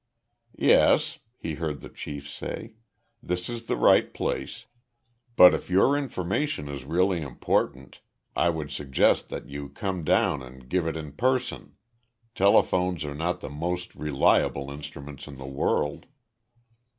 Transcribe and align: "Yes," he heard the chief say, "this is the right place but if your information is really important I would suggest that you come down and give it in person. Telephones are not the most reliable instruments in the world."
"Yes," 0.57 1.19
he 1.37 1.53
heard 1.61 1.81
the 1.81 1.87
chief 1.87 2.27
say, 2.27 2.71
"this 3.21 3.47
is 3.47 3.67
the 3.67 3.75
right 3.77 4.11
place 4.11 4.65
but 5.35 5.53
if 5.53 5.69
your 5.69 5.95
information 5.95 6.67
is 6.67 6.85
really 6.85 7.21
important 7.21 8.01
I 8.35 8.49
would 8.49 8.71
suggest 8.71 9.29
that 9.29 9.47
you 9.47 9.69
come 9.69 10.03
down 10.03 10.41
and 10.41 10.67
give 10.67 10.87
it 10.87 10.97
in 10.97 11.11
person. 11.11 11.75
Telephones 12.33 13.05
are 13.05 13.13
not 13.13 13.41
the 13.41 13.49
most 13.51 13.93
reliable 13.93 14.71
instruments 14.71 15.27
in 15.27 15.35
the 15.35 15.45
world." 15.45 16.07